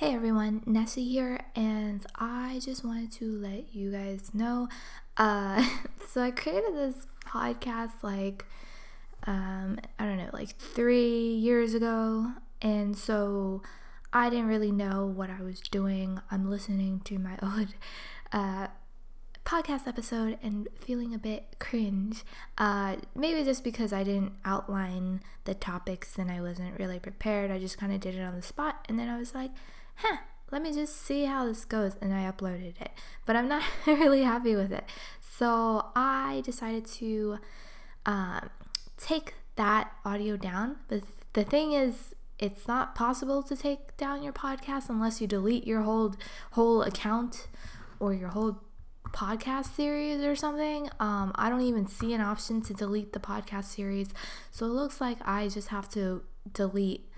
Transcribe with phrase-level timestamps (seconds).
[0.00, 4.66] Hey everyone, Nessie here, and I just wanted to let you guys know.
[5.18, 5.62] Uh,
[6.08, 8.46] so I created this podcast like,
[9.26, 12.32] um, I don't know, like three years ago,
[12.62, 13.60] and so
[14.10, 16.18] I didn't really know what I was doing.
[16.30, 17.74] I'm listening to my old
[18.32, 18.68] uh,
[19.44, 22.24] podcast episode and feeling a bit cringe.
[22.56, 27.50] Uh, maybe just because I didn't outline the topics and I wasn't really prepared.
[27.50, 29.50] I just kind of did it on the spot, and then I was like
[30.02, 30.16] huh,
[30.50, 31.96] let me just see how this goes.
[32.00, 32.90] And I uploaded it.
[33.26, 34.84] But I'm not really happy with it.
[35.20, 37.38] So I decided to
[38.06, 38.50] um,
[38.96, 40.76] take that audio down.
[40.88, 45.66] But the thing is, it's not possible to take down your podcast unless you delete
[45.66, 46.14] your whole
[46.52, 47.48] whole account
[47.98, 48.62] or your whole
[49.12, 50.88] podcast series or something.
[50.98, 54.08] Um, I don't even see an option to delete the podcast series.
[54.50, 57.09] So it looks like I just have to delete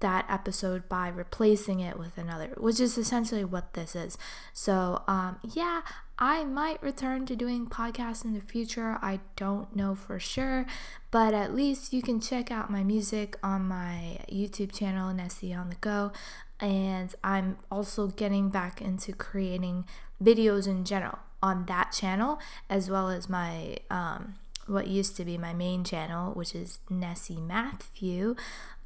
[0.00, 4.18] that episode by replacing it with another, which is essentially what this is.
[4.52, 5.82] So, um, yeah,
[6.18, 8.98] I might return to doing podcasts in the future.
[9.00, 10.66] I don't know for sure,
[11.10, 15.70] but at least you can check out my music on my YouTube channel, Nessie on
[15.70, 16.12] the Go.
[16.60, 19.86] And I'm also getting back into creating
[20.22, 22.38] videos in general on that channel,
[22.68, 24.34] as well as my um,
[24.70, 28.36] what used to be my main channel, which is Nessie Matthew.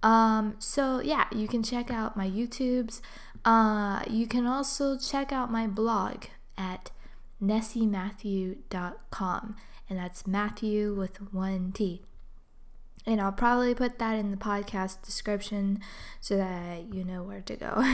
[0.02, 3.02] Um, so yeah, you can check out my YouTubes.
[3.44, 6.24] Uh, you can also check out my blog
[6.56, 6.90] at
[7.42, 9.56] nessiematthew.com,
[9.88, 12.02] and that's Matthew with one T.
[13.06, 15.80] And I'll probably put that in the podcast description
[16.20, 17.84] so that you know where to go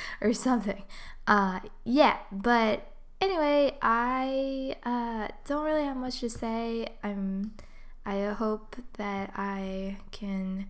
[0.20, 0.82] or something.
[1.26, 6.88] Uh, yeah, but anyway, I uh, don't really have much to say.
[7.02, 7.52] I'm.
[8.04, 10.66] I hope that I can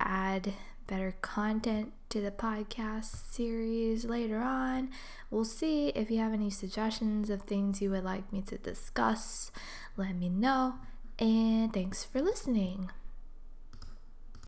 [0.00, 0.52] add
[0.88, 4.90] better content to the podcast series later on.
[5.30, 9.52] We'll see if you have any suggestions of things you would like me to discuss.
[9.96, 10.74] Let me know.
[11.18, 12.90] And thanks for listening.